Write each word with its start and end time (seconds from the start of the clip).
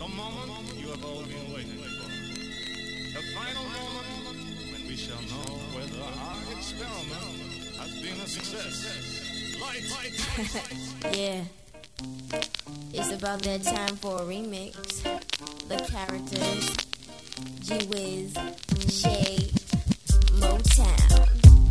The 0.00 0.08
moment 0.08 0.78
you 0.78 0.88
have 0.88 1.04
all 1.04 1.22
been 1.24 1.52
waiting 1.52 1.76
for. 1.76 2.08
The 3.12 3.22
final 3.34 3.64
moment 3.64 4.72
when 4.72 4.88
we 4.88 4.96
shall 4.96 5.20
know 5.20 5.52
whether 5.76 6.00
our 6.00 6.56
experiment 6.56 7.76
has 7.76 7.92
been 8.00 8.18
a 8.18 8.26
success. 8.26 9.60
Light, 9.60 9.84
light, 9.92 10.14
yeah. 11.18 11.44
It's 12.94 13.12
about 13.12 13.42
that 13.42 13.62
time 13.62 13.94
for 13.96 14.16
a 14.16 14.24
remix. 14.24 15.02
The 15.68 15.76
characters, 15.92 16.64
G 17.60 17.86
Wiz, 17.90 18.32
Shay, 18.88 19.50
Motown. 20.40 21.28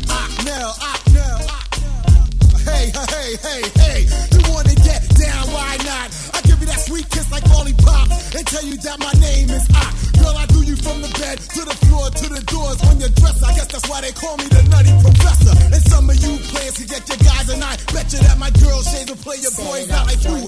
Ocknell, 0.08 0.72
Ocknell, 0.80 1.40
Ocknell. 1.50 2.58
Hey, 2.62 2.92
hey, 2.94 3.36
hey, 3.42 3.62
hey. 3.74 4.06
You 4.30 4.52
wanna 4.52 4.76
get 4.76 5.02
down? 5.18 5.48
Why 5.50 5.76
not? 5.84 6.29
that 6.70 6.80
sweet 6.86 7.08
kiss 7.10 7.26
like 7.32 7.42
lollipop 7.50 8.06
and 8.38 8.46
tell 8.46 8.62
you 8.62 8.76
that 8.78 8.98
my 9.02 9.10
name 9.18 9.50
is 9.50 9.66
I. 9.74 9.90
Girl, 10.22 10.36
I 10.38 10.46
do 10.46 10.62
you 10.62 10.76
from 10.76 11.02
the 11.02 11.10
bed 11.18 11.38
to 11.58 11.62
the 11.66 11.76
floor 11.86 12.06
to 12.10 12.26
the 12.30 12.42
doors 12.46 12.78
on 12.86 13.00
your 13.02 13.10
dresser. 13.18 13.46
I 13.46 13.54
guess 13.58 13.66
that's 13.66 13.88
why 13.90 14.00
they 14.00 14.12
call 14.12 14.36
me 14.38 14.46
the 14.46 14.62
nutty 14.70 14.94
professor. 15.02 15.54
And 15.74 15.82
some 15.90 16.06
of 16.08 16.16
you 16.22 16.38
players 16.54 16.78
can 16.78 16.86
get 16.86 17.02
your 17.10 17.18
guys 17.18 17.50
and 17.50 17.62
I 17.62 17.74
bet 17.90 18.06
you 18.14 18.20
that 18.22 18.38
my 18.38 18.50
girl 18.62 18.80
shades 18.86 19.10
will 19.10 19.18
play 19.18 19.42
your 19.42 19.54
boys 19.58 19.90
out 19.90 20.06
like 20.06 20.22
you. 20.22 20.38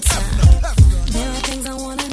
There 1.11 1.29
are 1.29 1.43
things 1.43 1.65
I 1.67 1.75
wanna 1.75 2.12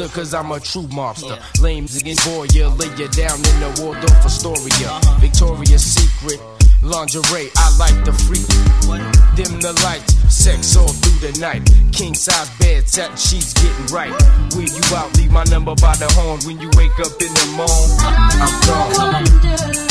you 0.00 0.06
lobster, 0.06 0.20
cause 0.20 0.34
I'm 0.34 0.50
a 0.52 0.60
true 0.60 0.88
mobster. 0.88 1.38
Lames 1.60 2.00
against 2.00 2.24
boy, 2.24 2.46
you 2.52 2.68
lay 2.68 2.88
you 2.96 3.08
down 3.08 3.38
in 3.38 3.60
the 3.60 3.80
Waldorf 3.82 4.24
Astoria. 4.24 4.88
Uh-huh. 4.88 5.18
Victoria's 5.20 5.82
Secret. 5.82 6.40
Lingerie, 6.82 7.50
I 7.56 7.76
like 7.76 8.04
the 8.06 8.12
freak. 8.12 8.46
Dim 9.36 9.60
the 9.60 9.72
lights, 9.84 10.14
sex 10.34 10.76
all 10.76 10.88
through 10.88 11.28
the 11.28 11.38
night. 11.38 11.68
King 11.92 12.14
size 12.14 12.48
bed, 12.58 12.88
satin 12.88 13.16
sheets 13.16 13.52
getting 13.52 13.94
right. 13.94 14.12
When 14.54 14.66
you 14.66 14.96
out, 14.96 15.14
leave 15.18 15.30
my 15.30 15.44
number 15.44 15.74
by 15.74 15.94
the 15.96 16.08
horn. 16.16 16.40
When 16.46 16.58
you 16.58 16.70
wake 16.76 16.98
up 17.00 17.12
in 17.20 17.32
the 17.34 17.46
morning, 17.56 18.00
I'm 18.00 19.84
gone. 19.84 19.89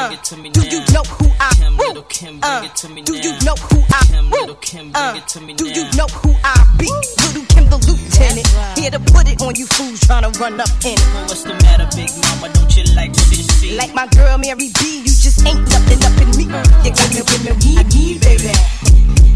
Uh, 0.00 0.12
it 0.12 0.24
to 0.24 0.36
me 0.36 0.48
do 0.50 0.60
you 0.66 0.80
know 0.92 1.02
who 1.04 1.26
I 1.40 1.50
Kim, 1.56 1.76
woo? 1.76 1.84
little 1.88 2.02
Kim, 2.04 2.40
bring 2.40 2.52
Uh, 2.52 2.62
it 2.64 2.74
to 2.76 2.88
me 2.88 3.02
do 3.02 3.14
you 3.16 3.32
know 3.44 3.54
who 3.68 3.78
I 3.92 4.00
Kim, 4.08 4.30
woo? 4.30 4.40
little 4.40 4.54
Kim, 4.56 4.90
bring 4.92 5.04
Uh, 5.04 5.14
it 5.20 5.28
to 5.28 5.40
me 5.40 5.52
do 5.54 5.66
you 5.68 5.84
know 5.96 6.06
who 6.20 6.30
I 6.44 6.56
be? 6.78 6.86
Little 6.88 7.44
Kim 7.52 7.64
the 7.68 7.76
lieutenant. 7.84 8.48
Here 8.78 8.90
to 8.90 9.00
put 9.12 9.28
it 9.30 9.40
on 9.42 9.54
you 9.56 9.66
fools 9.66 10.00
trying 10.00 10.24
to 10.30 10.32
run 10.40 10.60
up 10.60 10.68
in 10.84 10.96
it. 10.96 11.04
What's 11.28 11.42
the 11.44 11.54
matter, 11.62 11.88
big 11.94 12.10
mama? 12.24 12.48
Don't 12.54 12.72
you 12.76 12.84
like 12.96 13.12
sissy? 13.12 13.76
Like 13.76 13.92
my 13.94 14.06
girl 14.08 14.38
Mary 14.38 14.70
B, 14.80 14.82
you 15.04 15.12
just 15.12 15.44
ain't 15.46 15.60
nothing 15.68 16.00
up 16.04 16.16
in 16.22 16.30
me. 16.38 16.44
You 16.84 16.90
got 16.96 17.08
me 17.14 17.20
with 17.20 17.42
me, 17.44 17.76
I 17.78 17.82
need, 17.92 18.20
baby. 18.24 18.52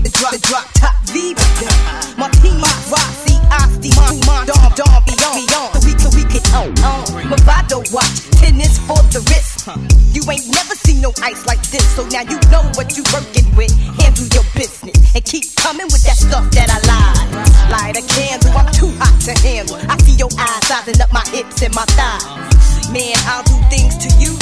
The 0.03 0.11
drop, 0.11 0.33
the 0.33 0.39
drop 0.49 0.67
top 0.75 0.95
V, 1.13 1.35
baby. 1.35 1.69
Martini, 2.17 2.63
Rossi, 2.91 3.34
Asti, 3.51 3.91
Mon, 4.27 4.47
Dom, 4.47 4.73
Dom, 4.75 5.03
beyond, 5.05 5.47
beyond. 5.47 5.71
So 5.75 5.81
we, 5.85 5.93
so 5.99 6.09
we 6.15 6.25
can 6.29 6.45
own, 6.55 6.73
own. 6.85 7.05
Movado 7.31 7.81
watch, 7.93 8.29
tennis 8.41 8.79
for 8.87 9.01
the 9.11 9.21
wrist. 9.31 9.67
You 10.15 10.23
ain't 10.31 10.47
never 10.53 10.75
seen 10.75 11.01
no 11.01 11.13
ice 11.23 11.45
like 11.47 11.63
this, 11.71 11.85
so 11.97 12.07
now 12.09 12.23
you 12.23 12.39
know 12.53 12.63
what 12.77 12.97
you 12.97 13.03
working 13.13 13.49
with. 13.57 13.73
Handle 13.99 14.29
your 14.31 14.47
business 14.55 14.97
and 15.15 15.25
keep 15.25 15.45
coming 15.57 15.87
with 15.89 16.05
that 16.05 16.17
stuff 16.17 16.47
that 16.53 16.69
I 16.69 16.79
lied. 16.85 17.29
Light 17.73 17.97
a 17.97 18.05
candle, 18.07 18.53
I'm 18.53 18.71
too 18.73 18.93
hot 19.01 19.17
to 19.27 19.33
handle. 19.41 19.77
I 19.89 19.97
see 20.05 20.17
your 20.17 20.31
eyes 20.39 20.63
sizing 20.69 21.01
up 21.01 21.13
my 21.13 21.25
hips 21.33 21.63
and 21.63 21.75
my 21.75 21.85
thighs. 21.97 22.91
Man, 22.93 23.17
I'll 23.27 23.43
do 23.45 23.57
things 23.73 23.97
to 24.05 24.09
you. 24.21 24.37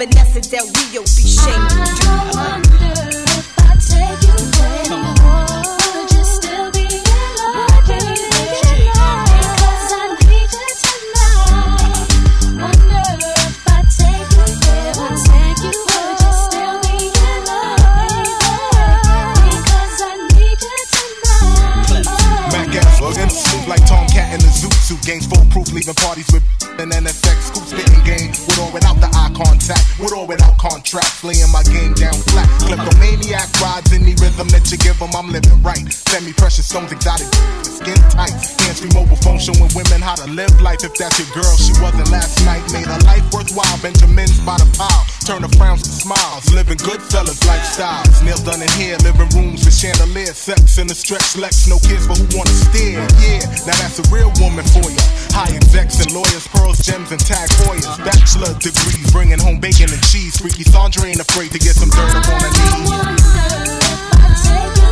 Vanessa 0.00 0.40
Del 0.40 0.66
Rio 0.66 1.02
be 1.04 1.24
shamed. 1.28 1.70
I 2.08 2.31
with 30.02 30.12
or 30.12 30.26
without 30.26 30.58
contracts. 30.58 31.22
Laying 31.24 31.50
my 31.52 31.62
game 31.62 31.94
down 31.94 32.14
flat. 32.14 32.91
Kleptomaniac 33.22 33.60
rides 33.60 33.92
any 33.92 34.14
rhythm 34.18 34.48
that 34.48 34.66
you 34.70 34.78
give 34.78 35.00
'em, 35.00 35.14
I'm 35.14 35.30
living 35.30 35.62
right. 35.62 35.86
Semi 36.10 36.32
precious 36.32 36.66
stones, 36.66 36.90
exotic, 36.92 37.26
skin 37.62 37.96
tight. 38.10 38.34
Hands 38.62 38.78
free 38.78 38.90
mobile 38.94 39.16
phone 39.16 39.38
showing 39.38 39.70
women 39.74 40.02
how 40.02 40.14
to 40.14 40.26
live 40.30 40.50
life. 40.60 40.82
If 40.82 40.94
that's 40.94 41.18
your 41.18 41.28
girl, 41.30 41.56
she 41.56 41.72
wasn't 41.80 42.10
last 42.10 42.42
night. 42.44 42.62
Made 42.72 42.86
her 42.86 42.98
life 43.06 43.24
worthwhile. 43.32 43.78
Benjamins 43.78 44.38
by 44.40 44.56
the 44.58 44.66
pile. 44.76 45.06
Turn 45.24 45.42
her 45.42 45.54
frowns 45.56 45.82
to 45.82 45.90
smiles. 45.90 46.50
Living 46.50 46.78
good 46.78 47.00
fellas 47.02 47.38
lifestyles. 47.46 48.22
Nails 48.22 48.42
done 48.42 48.62
in 48.62 48.72
here. 48.72 48.96
Living 49.06 49.28
rooms 49.30 49.64
with 49.64 49.74
chandelier. 49.74 50.34
Sex 50.34 50.78
in 50.78 50.86
the 50.86 50.94
stretch 50.94 51.36
Lex. 51.36 51.66
No 51.68 51.78
kids 51.78 52.06
for 52.06 52.14
who 52.18 52.26
wanna 52.36 52.54
steer. 52.66 53.06
Yeah, 53.22 53.40
now 53.66 53.76
that's 53.78 53.98
a 53.98 54.06
real 54.10 54.32
woman 54.40 54.66
for 54.66 54.88
ya. 54.90 55.02
High 55.30 55.54
execs 55.54 56.00
and 56.00 56.10
lawyers, 56.12 56.46
pearls, 56.48 56.78
gems, 56.78 57.12
and 57.12 57.20
TAG 57.20 57.48
Heuers. 57.62 57.86
Bachelor 58.04 58.52
degrees, 58.58 59.10
bringing 59.12 59.38
home 59.38 59.60
bacon 59.60 59.90
and 59.92 60.02
cheese. 60.10 60.36
Freaky 60.36 60.64
Sandra 60.64 61.04
ain't 61.06 61.20
afraid 61.20 61.50
to 61.52 61.58
get 61.58 61.76
some 61.76 61.90
dirt 61.90 62.14
up 62.14 62.28
on 62.28 62.40
her 62.40 62.50
knees. 62.50 63.11
Would 63.12 64.91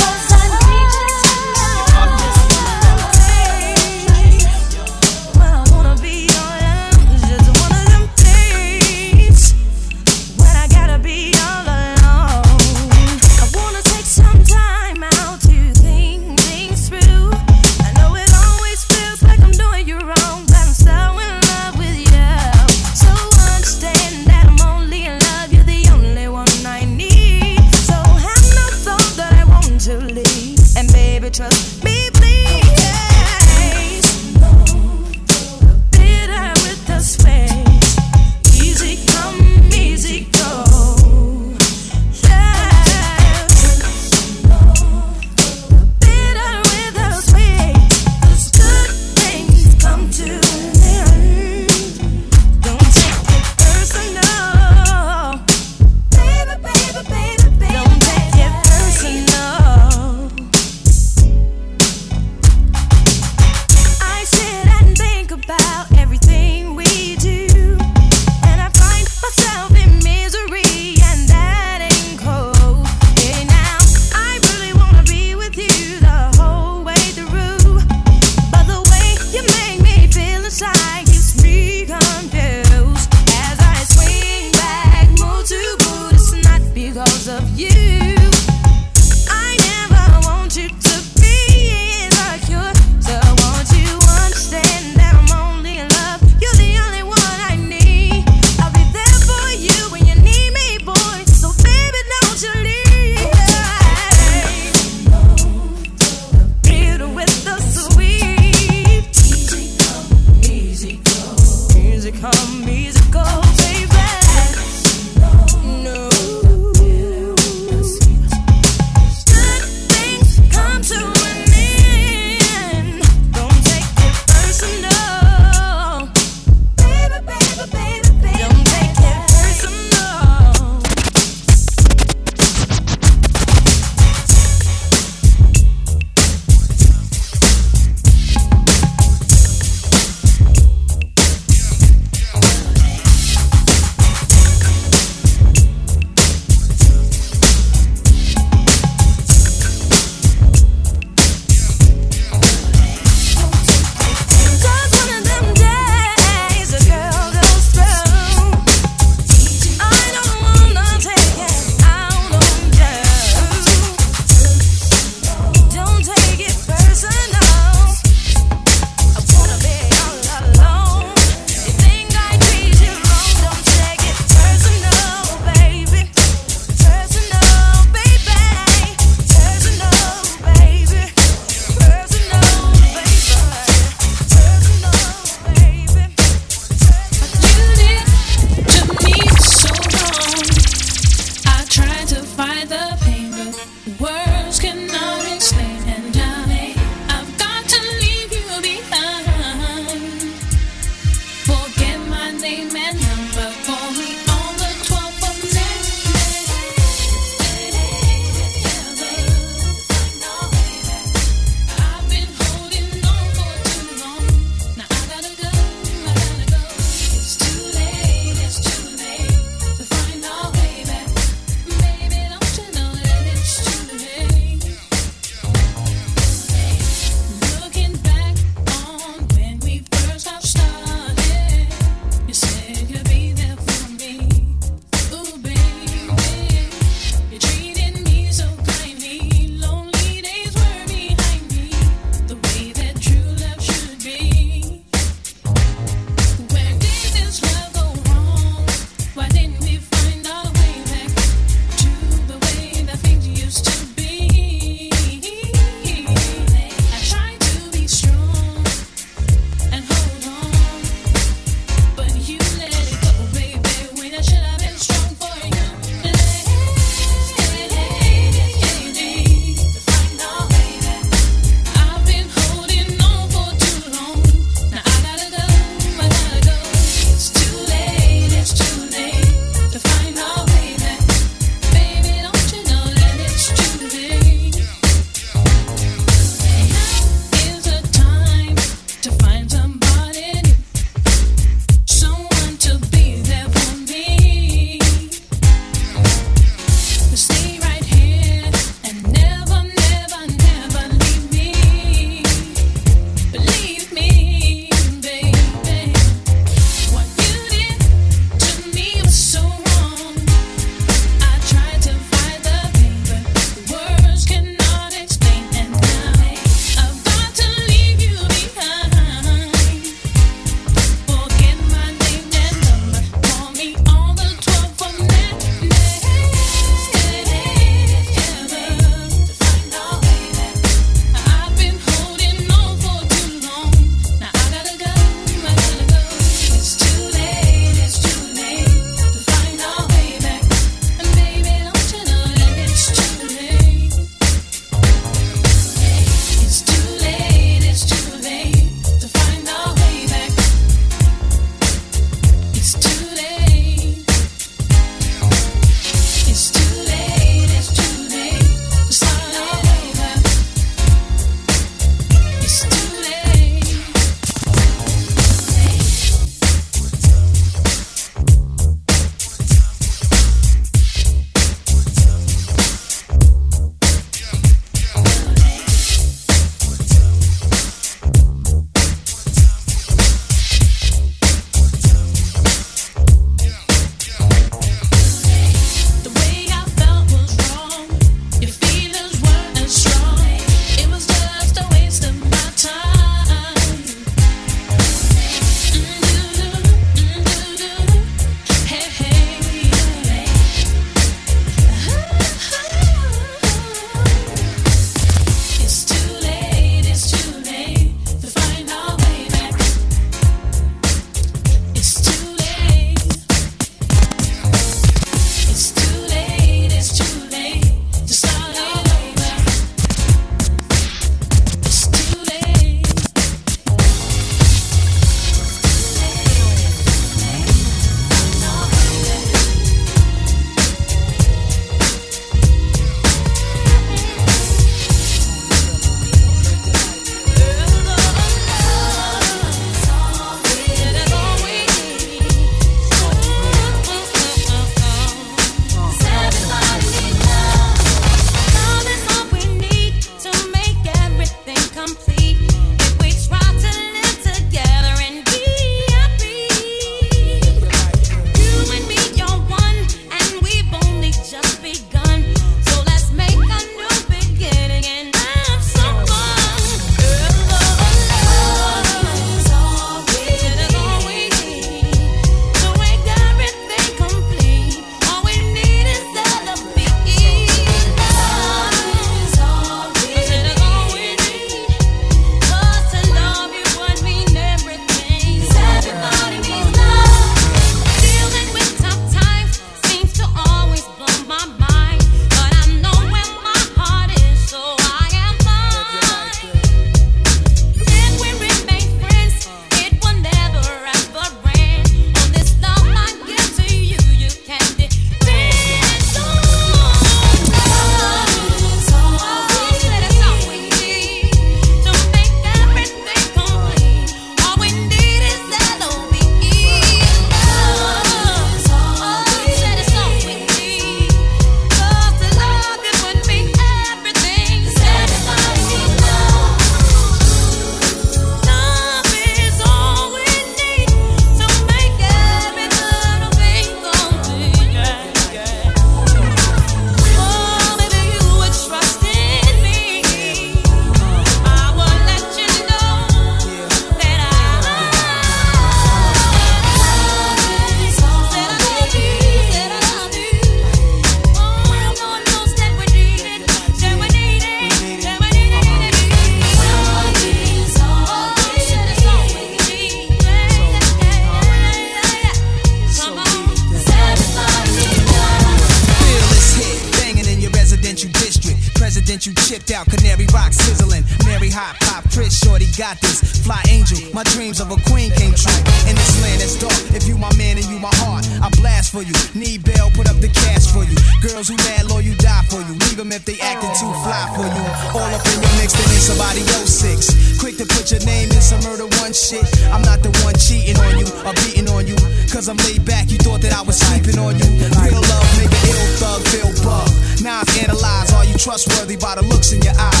Cause 592.41 592.49
I'm 592.49 592.57
laid 592.65 592.83
back, 592.85 593.11
you 593.11 593.19
thought 593.19 593.39
that 593.41 593.53
I 593.53 593.61
was 593.61 593.77
sleeping 593.77 594.17
on 594.17 594.33
you. 594.33 594.49
Real 594.81 594.97
love, 594.97 595.29
nigga, 595.37 595.61
ill 595.61 595.85
thug, 596.01 596.25
feel 596.33 596.49
bug. 596.65 596.89
Now 597.21 597.41
I've 597.45 597.69
analyzed, 597.69 598.15
are 598.15 598.25
you 598.25 598.33
trustworthy 598.33 598.97
by 598.97 599.13
the 599.13 599.21
looks 599.21 599.53
in 599.53 599.61
your 599.61 599.77
eyes? 599.77 600.00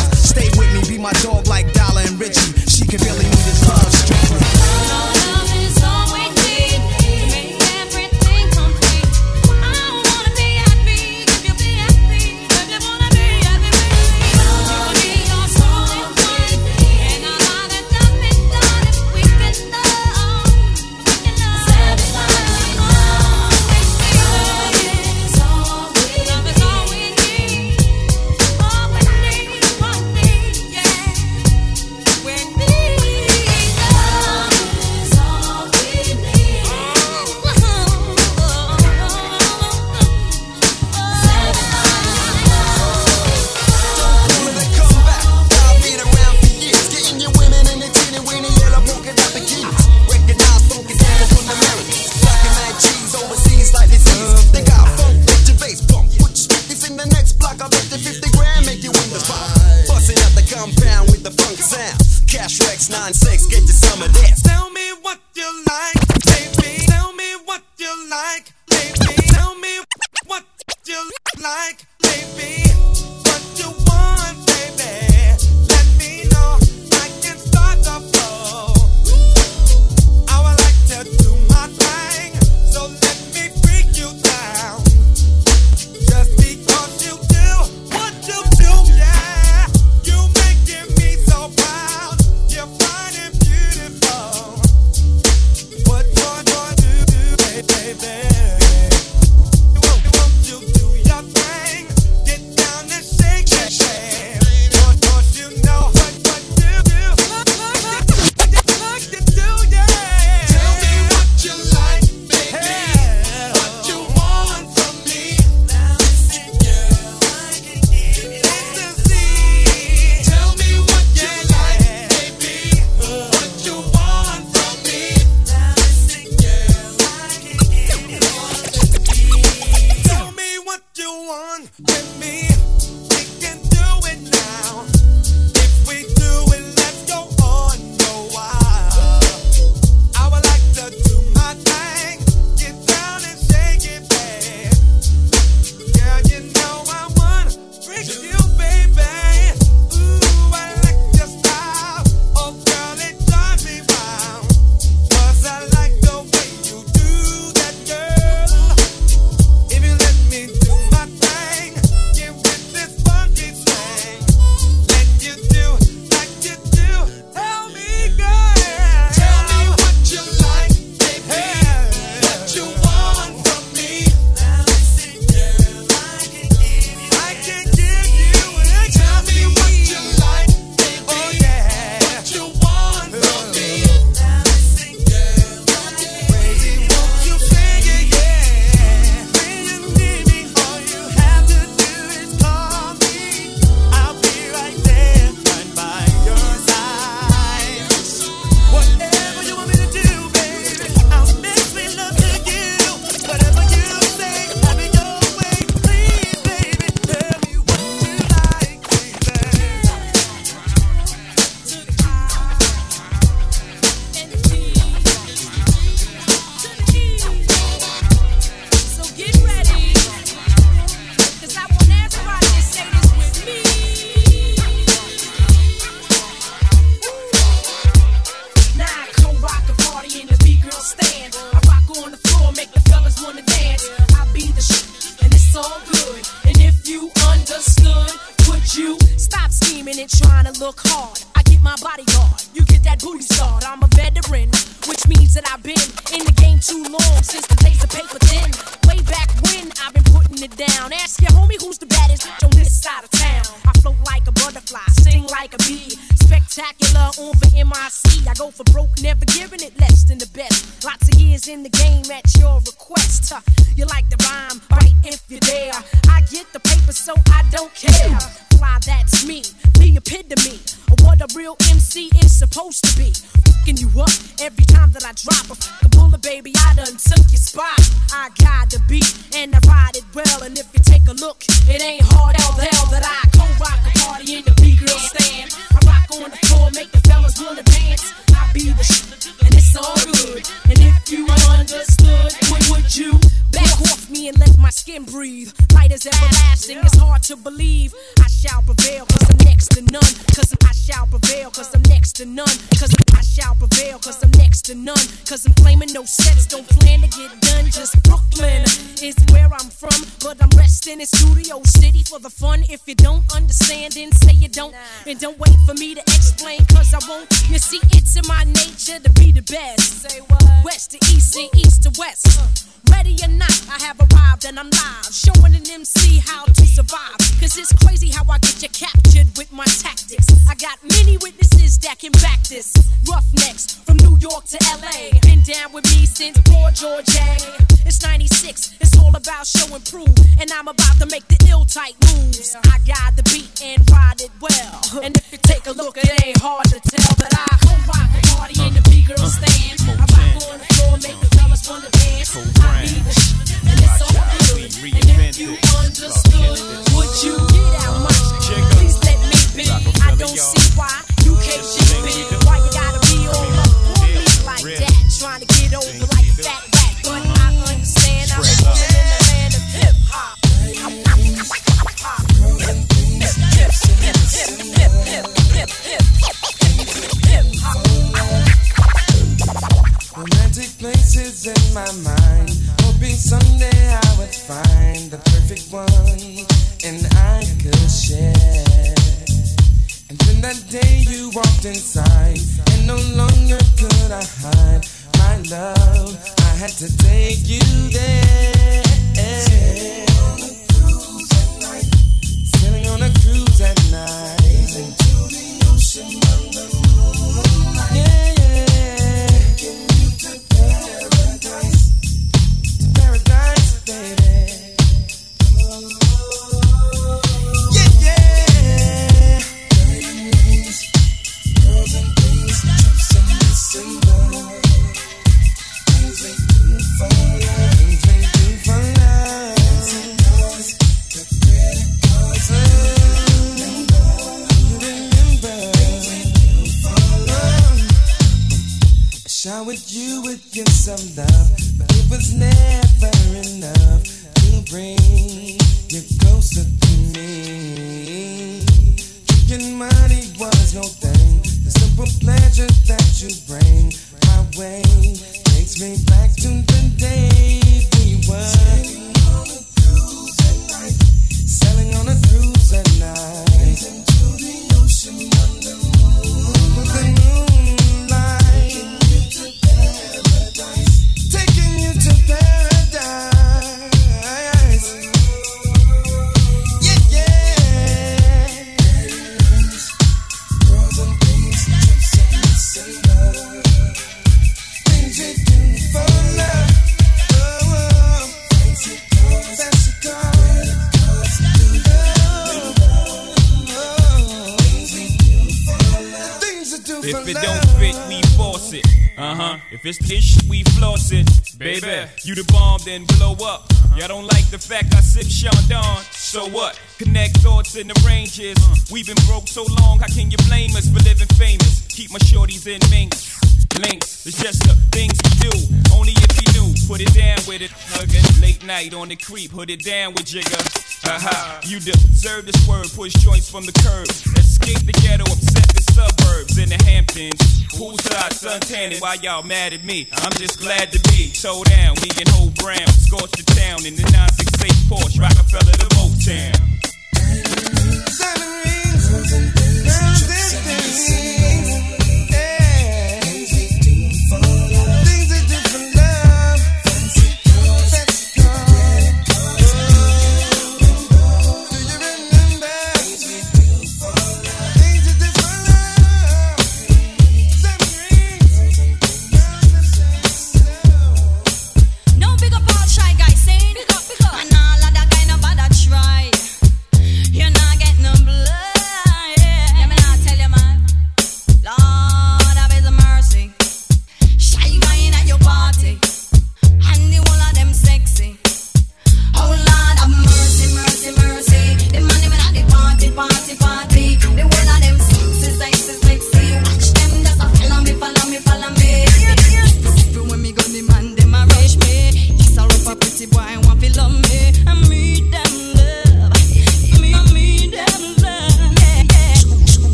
on 519.01 519.09
the 519.09 519.15
creep, 519.15 519.49
hood 519.49 519.71
it 519.71 519.83
down 519.83 520.13
with 520.13 520.25
Jigga. 520.25 520.61
Haha, 521.01 521.59
you 521.65 521.79
deserve 521.79 522.45
this 522.45 522.67
word, 522.67 522.85
push 522.93 523.13
joints 523.13 523.49
from 523.49 523.65
the 523.65 523.71
curb. 523.81 524.07
Escape 524.37 524.85
the 524.85 524.93
ghetto, 525.01 525.23
upset 525.23 525.67
the 525.73 525.81
suburbs 525.89 526.59
in 526.59 526.69
the 526.69 526.77
Hamptons. 526.85 527.41
Who's 527.73 527.99
side 528.03 528.31
suntanning 528.31 529.01
why 529.01 529.15
y'all 529.15 529.41
mad 529.41 529.73
at 529.73 529.83
me? 529.83 530.07
I'm 530.21 530.31
just 530.33 530.59
glad 530.59 530.91
to 530.91 530.99
be 531.09 531.31
toe 531.33 531.63
down, 531.63 531.95
we 532.03 532.09
and 532.19 532.29
whole 532.29 532.51
brown. 532.61 532.87
Scorch 533.01 533.31
the 533.31 533.43
town 533.57 533.85
in 533.87 533.95
the 533.95 534.05
968 534.13 534.69
Porsche, 534.85 535.19
Rockefeller 535.19 535.73
to 535.73 535.89
Motown. 535.97 536.71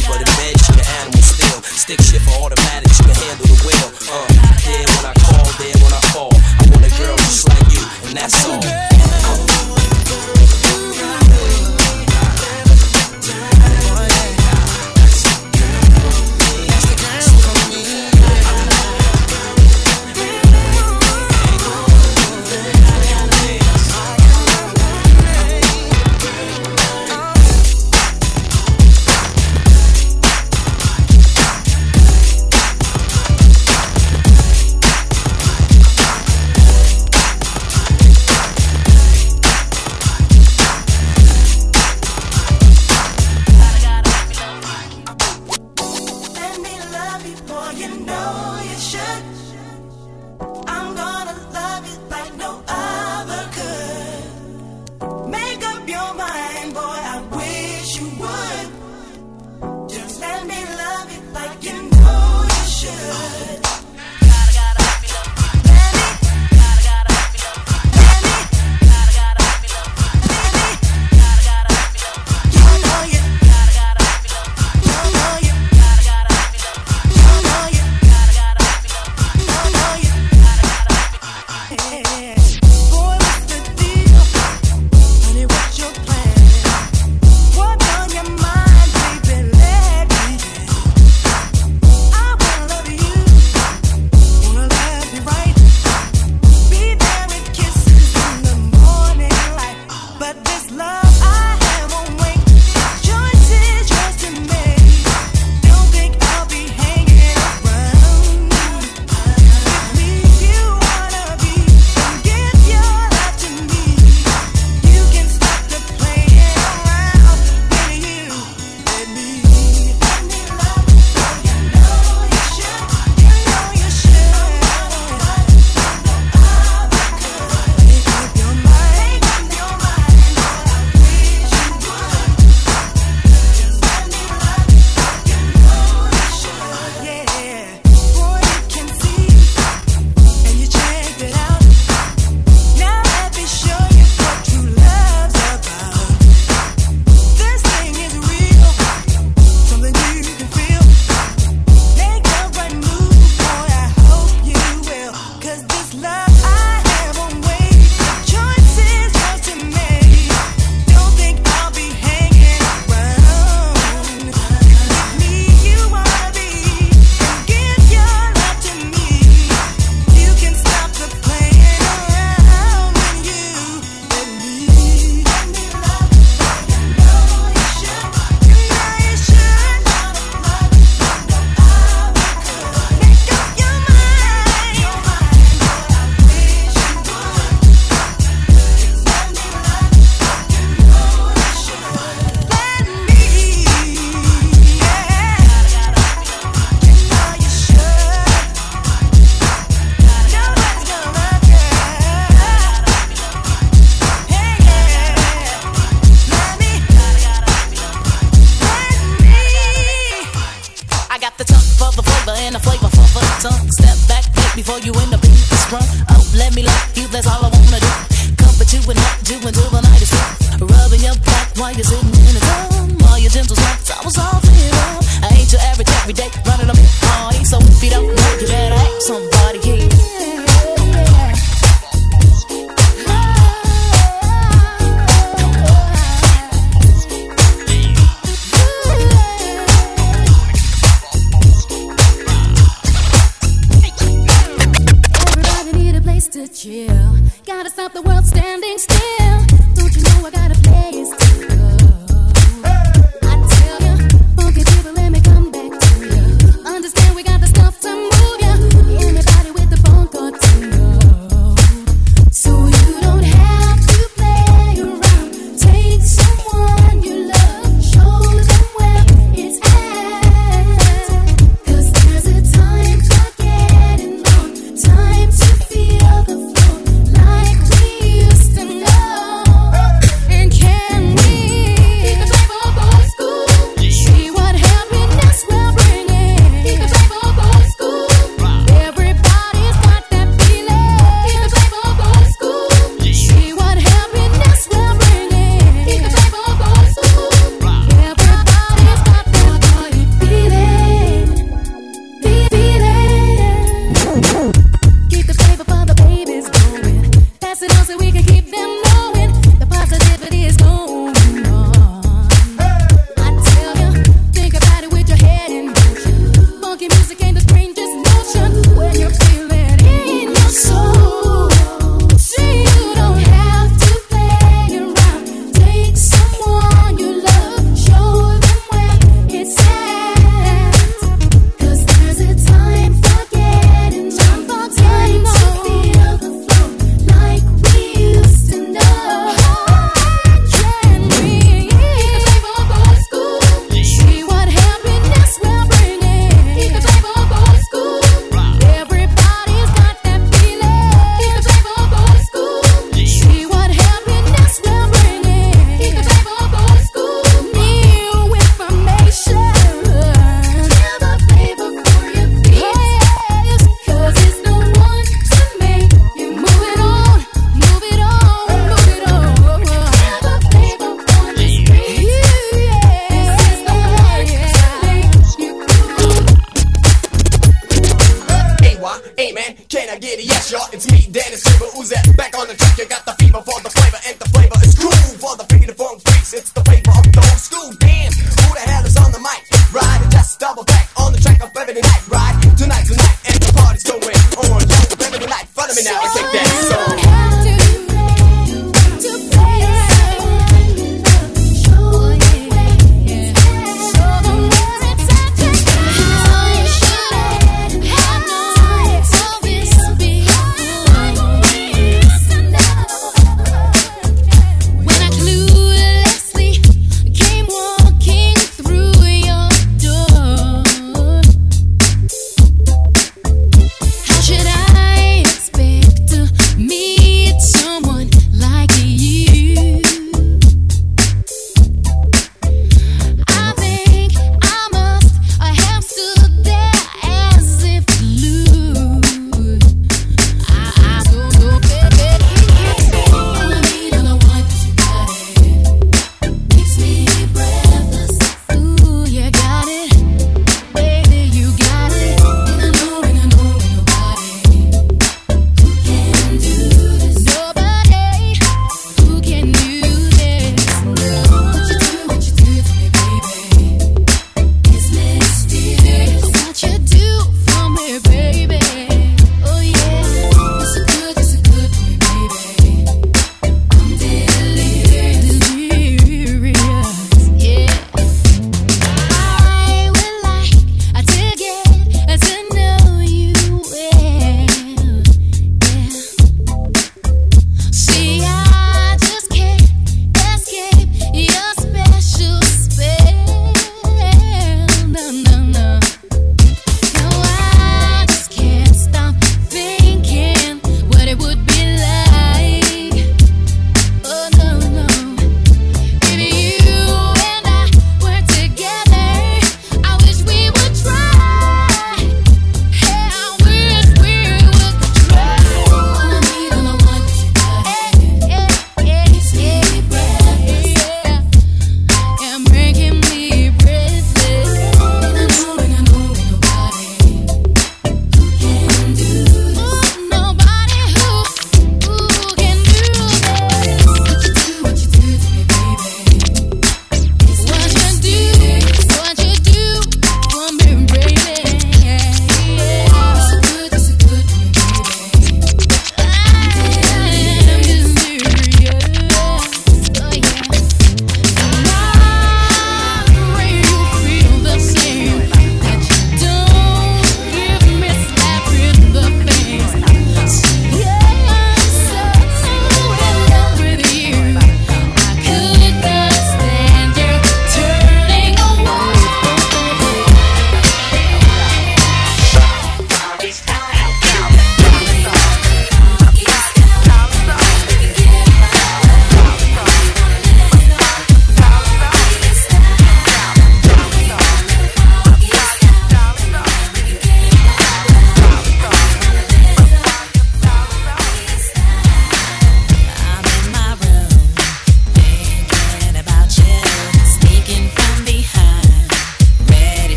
baby, 0.00 0.08
but 0.08 0.22
imagine 0.22 0.36
bed 0.36 0.54
you 0.68 0.74
an 0.74 0.86
animal 1.00 1.22
still. 1.22 1.62
Stick 1.62 2.00
shift 2.00 2.28
or 2.28 2.46
automatic, 2.46 2.90
you 2.98 3.04
can 3.04 3.14
handle 3.14 3.46
the 3.46 3.58
wheel. 3.66 3.88
Uh, 4.10 4.26
there 4.64 4.86
when 4.86 5.06
I 5.06 5.14
call, 5.20 5.44
there 5.58 5.76
when 5.82 5.92
I 5.92 6.00
fall. 6.12 6.32
I 6.32 6.68
want 6.70 6.84
a 6.84 6.90
girl 6.96 7.16
just 7.16 7.48
like 7.48 7.72
you, 7.72 7.82
and 8.08 8.16
that's 8.16 8.46
all. 8.46 8.89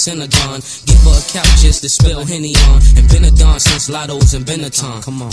Synagogue. 0.00 0.62
Give 0.86 0.96
her 1.04 1.12
a 1.12 1.24
couch 1.28 1.60
just 1.60 1.82
to 1.82 1.88
spill 1.90 2.24
Henny 2.24 2.56
on. 2.72 2.80
And 2.96 3.04
Benadon 3.12 3.60
since 3.60 3.90
Lotto's 3.90 4.32
and 4.32 4.46
Benetton. 4.46 5.04
Come 5.04 5.20
on. 5.20 5.30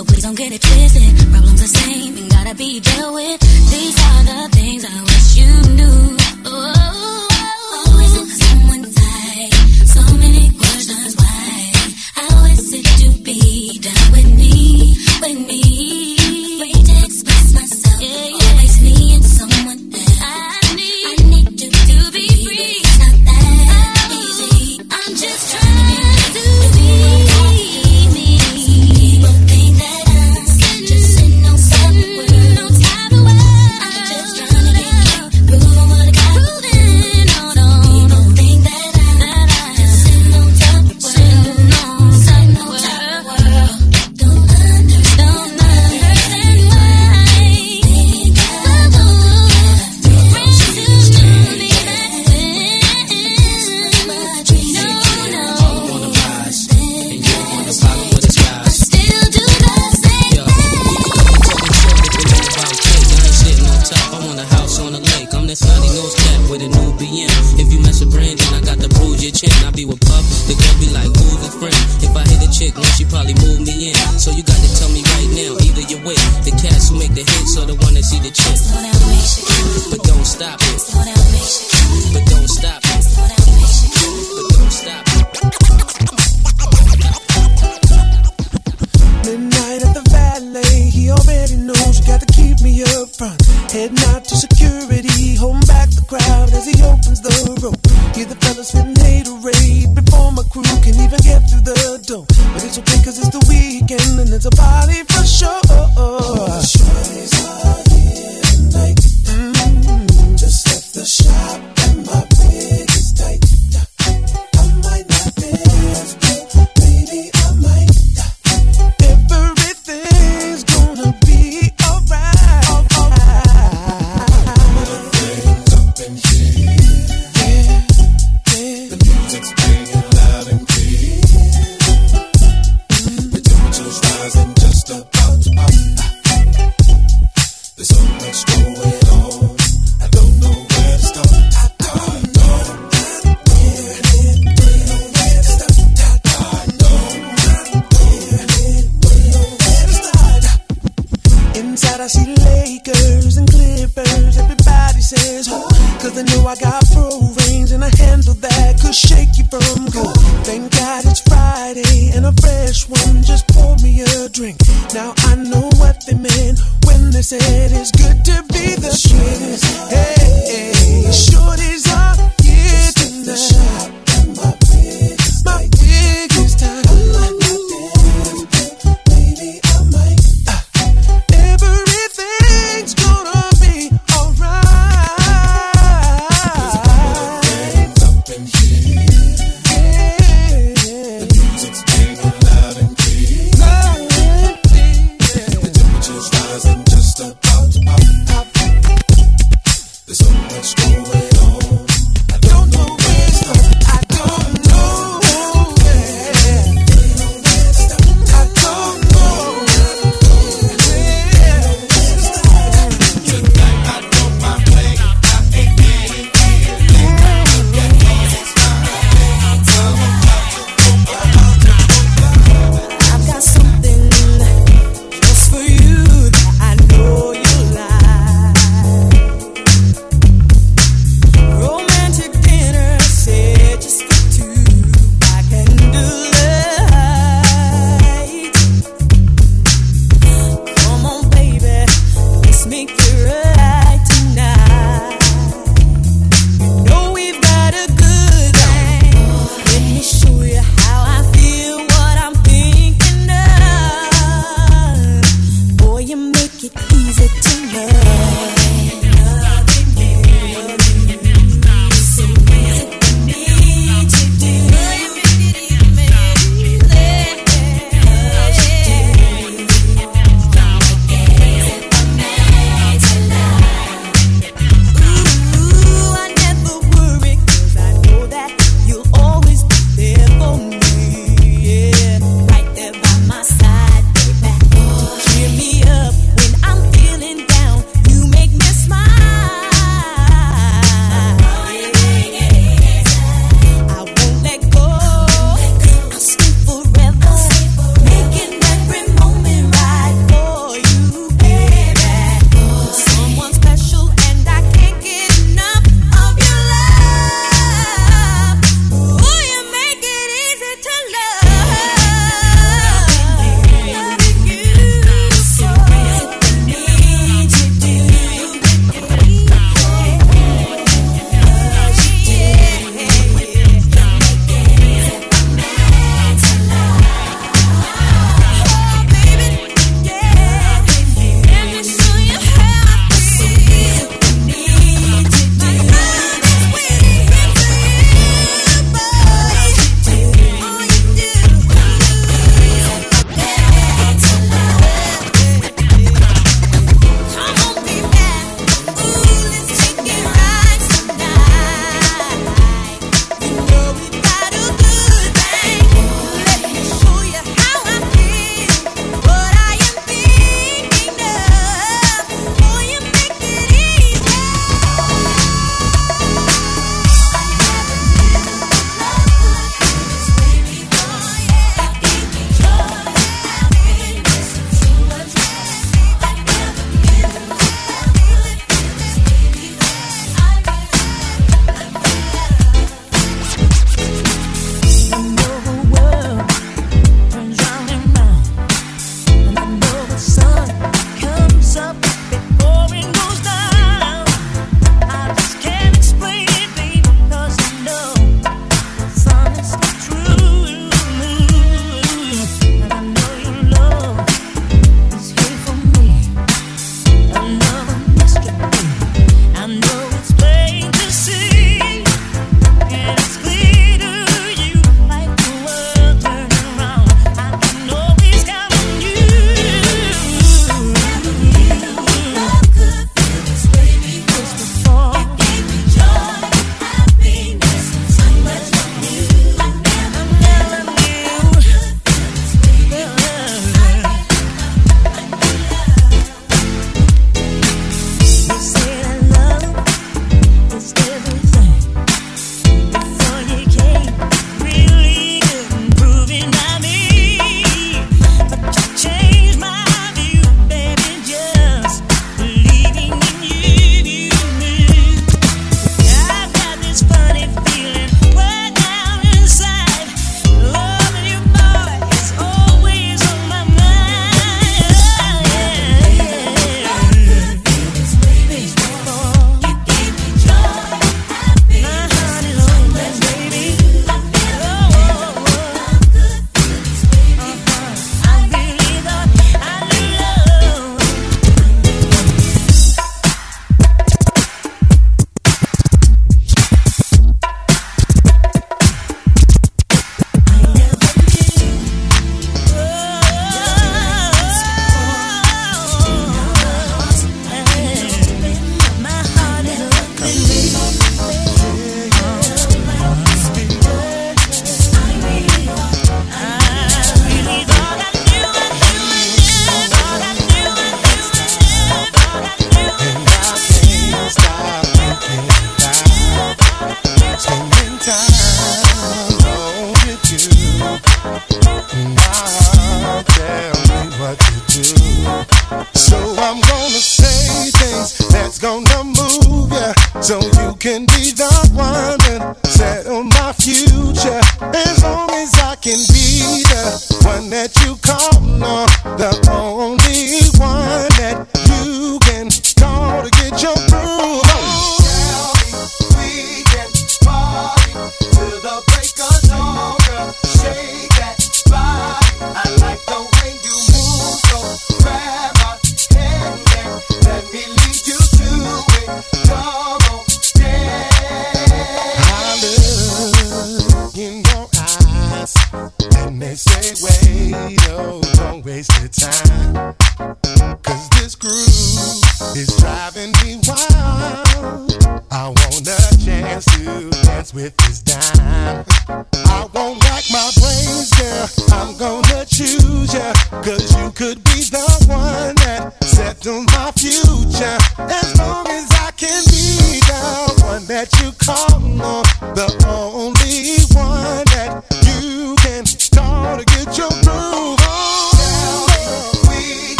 So 0.00 0.06
please 0.06 0.22
don't 0.22 0.34
get 0.34 0.50
it 0.50 0.62
twisted. 0.62 1.30
Problems 1.30 1.60
the 1.60 1.68
same 1.68 2.16
and 2.16 2.30
gotta 2.30 2.54
be 2.54 2.80
dealt 2.80 3.12
with. 3.12 3.38
These 3.70 3.98
are 3.98 4.22
the 4.24 4.48
things 4.56 4.82
I 4.82 5.02
wish 5.02 5.36
you 5.36 5.52
knew. 5.76 6.16
Oh, 6.46 6.72
oh, 6.74 7.28
oh, 7.30 7.84
oh. 7.86 8.04
isn't 8.06 8.28
someone 8.28 8.84
tight? 8.94 9.52
So 9.84 10.00
many 10.16 10.48
questions. 10.56 11.19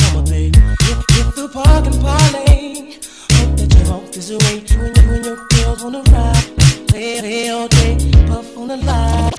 Hit 0.00 1.34
the 1.34 1.48
park 1.52 1.86
and 1.86 2.00
parlay. 2.00 2.96
Hope 3.32 3.56
that. 3.56 3.70
You 4.30 4.38
and 4.38 4.70
you 4.70 4.80
and 5.14 5.24
your 5.24 5.38
girls 5.48 5.82
wanna 5.82 6.02
ride. 6.12 6.44
Play, 6.86 7.48
all 7.48 7.66
day, 7.66 7.96
puff 8.28 8.56
on 8.56 8.68
the 8.68 8.76
line. 8.76 9.32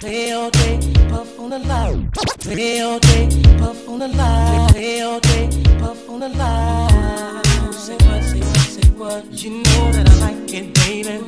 Play 0.00 0.32
all 0.32 0.50
day, 0.50 0.80
puff 1.08 1.38
on 1.38 1.50
the 1.50 1.58
line. 1.60 2.10
Play 2.40 2.80
all 2.80 2.98
day, 2.98 3.28
puff 3.58 3.88
on 3.88 3.98
the 4.00 4.08
line. 4.08 4.68
Play 4.70 5.00
all 5.02 5.20
day, 5.20 5.48
puff 5.78 6.08
on 6.08 6.20
the 6.20 6.28
line. 6.30 7.72
Say 7.72 7.94
what, 7.94 8.24
say 8.24 8.40
what, 8.40 8.56
say 8.74 8.88
what? 8.98 9.24
You 9.30 9.50
know 9.62 9.92
that 9.92 10.08
I 10.10 10.14
like 10.26 10.52
it, 10.52 10.74
baby. 10.74 11.24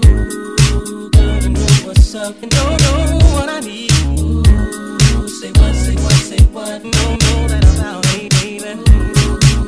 You 1.45 1.51
know 1.51 1.87
what's 1.87 2.15
up, 2.17 2.43
and 2.43 2.51
don't 2.51 2.81
know 2.83 3.19
what 3.35 3.49
I 3.49 3.61
need. 3.61 3.93
Ooh, 4.19 4.43
say 5.41 5.51
what, 5.53 5.75
say 5.75 5.95
what, 5.97 6.13
say 6.13 6.45
what? 6.53 6.83
Don't 6.83 6.93
know 6.93 7.49
that 7.49 7.65
about 7.75 8.07
it, 8.15 8.31
baby. 8.41 8.73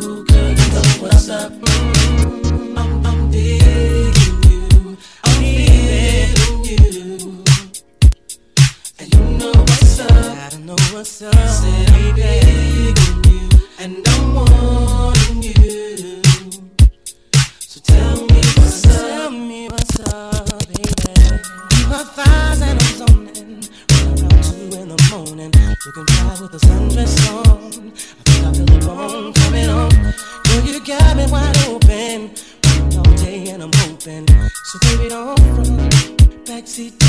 Ooh, 0.05 0.25
girl, 0.25 0.55
know 0.73 0.87
what's 1.03 1.29
up. 1.29 1.53
Mm, 1.53 3.05
I'm, 3.05 3.31
digging 3.31 4.43
you. 4.49 4.97
I'm 5.25 5.35
feeling 5.43 6.65
you. 6.65 7.45
And 9.01 9.09
you 9.13 9.21
know 9.39 9.53
what's 9.53 10.01
up. 10.01 10.11
I 10.13 10.49
don't 10.51 10.67
know 10.67 10.77
what's 10.93 11.23
up. 11.23 11.35
Said 11.35 11.91
I'm 11.91 12.15
digging 12.15 13.25
you. 13.33 13.49
And 13.81 14.09
I'm 14.09 14.35
wanting 14.35 15.43
you. 15.43 16.23
So 17.59 17.81
tell 17.83 18.17
me 18.27 18.41
what's 18.57 18.85
up. 18.87 18.93
Tell 18.93 19.31
me 19.31 19.69
what's 19.69 20.01
up, 20.15 20.47
baby. 20.69 21.43
You 21.77 21.85
got 21.91 22.15
thighs 22.15 22.63
and 22.63 22.81
I'm 22.81 22.93
zoning. 22.99 23.69
Running 23.91 24.23
around 24.23 24.45
two 24.45 24.79
in 24.79 24.89
the 24.89 25.06
Looking 25.87 26.07
fly 26.07 26.37
with 26.41 26.51
the 26.51 26.59
sundress 26.59 27.15
on. 27.31 27.47
I 27.47 28.23
think 28.27 28.45
I 28.45 28.53
feel 28.53 28.67
the 28.67 28.87
wrong 28.87 29.33
coming 29.33 29.69
on. 29.69 29.91
Girl, 29.91 30.63
you 30.67 30.85
got 30.85 31.17
me 31.17 31.27
wide 31.31 31.57
open. 31.69 32.31
Running 32.65 32.99
all 32.99 33.17
day 33.17 33.49
and 33.51 33.63
I'm 33.63 33.73
hoping. 33.73 34.27
So 34.65 34.79
baby, 34.83 35.09
don't 35.09 35.39
run. 35.57 35.89
Backseat 36.45 37.07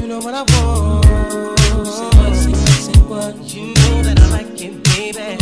you 0.00 0.08
know 0.08 0.18
what 0.20 0.34
I 0.34 0.42
want. 0.52 1.58
Say 1.86 2.04
what, 2.16 2.34
say 2.34 2.50
what, 2.50 2.68
say 2.68 3.00
what. 3.08 3.54
You 3.54 3.74
know 3.74 4.02
that 4.02 4.20
I 4.20 4.30
like 4.30 4.60
it, 4.60 4.82
baby. 4.84 5.36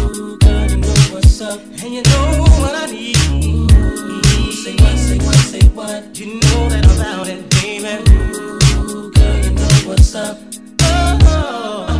Ooh, 0.00 0.38
girl, 0.38 0.70
you 0.70 0.76
know 0.76 0.94
what's 1.12 1.40
up, 1.40 1.60
and 1.60 1.94
you 1.94 2.02
know 2.02 2.44
what 2.60 2.74
I 2.74 2.86
need. 2.86 3.16
Say 4.52 4.74
what, 4.76 4.96
say 4.98 5.18
what, 5.18 5.36
say 5.36 5.66
what. 5.68 6.18
You 6.18 6.40
know 6.40 6.68
that 6.68 6.86
I'm 6.86 6.98
about 6.98 7.28
it, 7.28 7.48
baby. 7.50 8.10
Ooh, 8.10 9.10
girl, 9.12 9.36
you 9.44 9.50
know 9.50 9.88
what's 9.88 10.14
up. 10.14 10.38
Oh, 10.82 11.95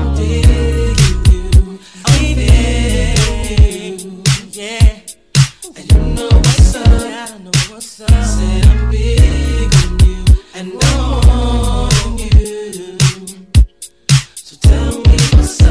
yeah. 4.52 5.00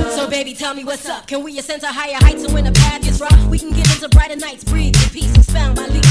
So 0.10 0.30
baby, 0.30 0.54
tell 0.54 0.74
me 0.74 0.84
what's 0.84 1.08
up. 1.08 1.28
Can 1.28 1.44
we 1.44 1.58
ascend 1.60 1.82
to 1.82 1.88
higher 1.88 2.16
heights 2.16 2.44
and 2.44 2.54
when 2.54 2.64
the 2.66 2.72
path 2.72 3.06
rough, 3.22 3.48
we 3.48 3.60
can 3.60 3.70
get 3.70 3.90
into 3.94 4.10
brighter 4.10 4.36
nights, 4.36 4.64
breathe 4.64 4.96
in 4.96 5.10
peace, 5.10 5.36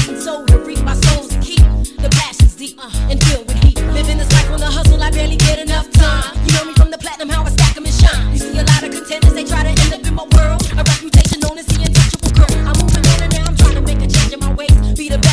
my 0.07 0.19
soul 0.19 0.45
to 0.45 0.57
reap 0.59 0.81
my 0.83 0.93
souls 0.95 1.33
and 1.33 1.43
keep 1.43 1.59
the 1.97 2.09
passions 2.11 2.55
deep 2.55 2.77
uh, 2.79 2.89
and 3.09 3.23
filled 3.25 3.47
with 3.47 3.61
heat. 3.63 3.77
Living 3.93 4.17
this 4.17 4.31
life 4.33 4.49
on 4.51 4.59
the 4.59 4.65
hustle, 4.65 5.01
I 5.01 5.11
barely 5.11 5.37
get 5.37 5.59
enough 5.59 5.89
time. 5.91 6.37
You 6.45 6.53
know 6.53 6.65
me 6.65 6.73
from 6.73 6.91
the 6.91 6.97
platinum, 6.97 7.29
how 7.29 7.43
I 7.43 7.49
stack 7.49 7.77
'em 7.77 7.85
and 7.85 7.93
shine 7.93 8.54
lot 8.93 9.33
they 9.33 9.43
try 9.43 9.63
to 9.63 9.69
end 9.69 9.93
up 9.93 10.05
in 10.05 10.13
my 10.13 10.23
world. 10.35 10.61
A 10.73 10.83
reputation 10.83 11.39
known 11.39 11.57
as 11.57 11.65
the 11.65 11.83
untouchable 11.85 12.31
girl. 12.31 12.67
I'm 12.67 12.77
moving 12.77 13.05
on 13.11 13.23
and 13.23 13.33
now 13.33 13.45
I'm 13.47 13.55
trying 13.55 13.75
to 13.75 13.81
make 13.81 14.01
a 14.01 14.07
change 14.07 14.33
in 14.33 14.39
my 14.39 14.53
ways. 14.53 14.71
Be 14.97 15.09
the 15.09 15.24